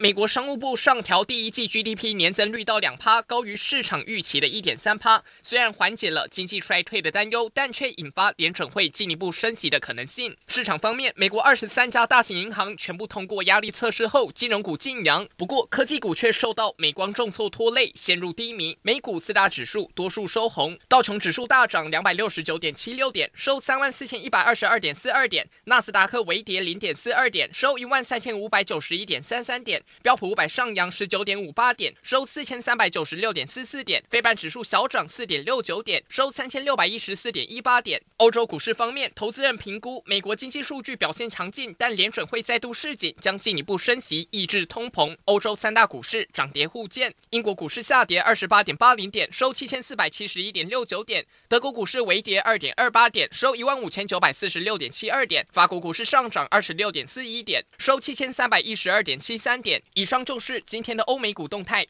[0.00, 5.24] 美国商务部上调第一季 GDP 年增率到两趴，高于市场预期的一点三趴。
[5.42, 10.36] 虽然缓解了经济衰退的担忧，但却引发联准会进一步升息的可能性。
[10.46, 15.28] 市场方面，美国二十三家大型银行全部通过压力测试后，金融股劲扬。
[15.36, 18.78] 不过，科技股却受到美光重挫拖累，陷入低迷。
[18.82, 29.82] 美股四大指数多数收红，道琼指数大涨两百六十九点七六点，收三万四千一百二十二点四二点；纳斯达克微跌零点四二点，收一万三千五百九十一点三三点。
[30.02, 34.02] 标普五百上扬十九点五八点，收四千三百九十六点四四点。
[34.10, 38.02] 非半指数小涨四点六九点，收三千六百一十四点一八点。
[38.18, 45.16] 欧洲股市方面，投资人评估美国经济数据表现强劲，但联准会再度示警，将进一步升息抑制通膨。
[45.26, 51.26] 欧洲三大股市涨跌互见，英国股市下跌二十八点八零点，收七千四百七十一点六九点。
[51.48, 55.46] 德国股市微跌二点二八点，收一万五千九百四十六点七二点。
[55.52, 60.24] 法国股市上涨二十六点四一点，收七千三百一十二点七三点以上。
[60.28, 61.86] 就是今天的欧美股动态。